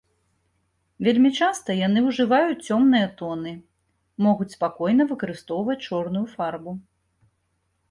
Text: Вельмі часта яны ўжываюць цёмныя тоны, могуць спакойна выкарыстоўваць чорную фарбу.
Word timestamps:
Вельмі 1.07 1.29
часта 1.39 1.75
яны 1.87 1.99
ўжываюць 2.07 2.65
цёмныя 2.71 3.11
тоны, 3.21 3.53
могуць 4.29 4.49
спакойна 4.57 5.03
выкарыстоўваць 5.15 5.79
чорную 5.87 6.25
фарбу. 6.35 6.71